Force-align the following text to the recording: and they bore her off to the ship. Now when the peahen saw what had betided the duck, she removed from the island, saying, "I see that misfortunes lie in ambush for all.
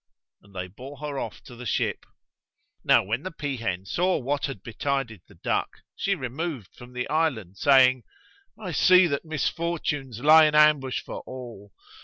and 0.41 0.55
they 0.55 0.65
bore 0.67 0.97
her 0.97 1.19
off 1.19 1.43
to 1.43 1.55
the 1.55 1.63
ship. 1.67 2.07
Now 2.83 3.03
when 3.03 3.21
the 3.21 3.29
peahen 3.29 3.85
saw 3.85 4.17
what 4.17 4.47
had 4.47 4.63
betided 4.63 5.21
the 5.27 5.35
duck, 5.35 5.69
she 5.95 6.15
removed 6.15 6.73
from 6.75 6.93
the 6.93 7.07
island, 7.07 7.57
saying, 7.57 8.03
"I 8.59 8.71
see 8.71 9.05
that 9.05 9.25
misfortunes 9.25 10.19
lie 10.19 10.45
in 10.45 10.55
ambush 10.55 11.01
for 11.01 11.21
all. 11.27 11.71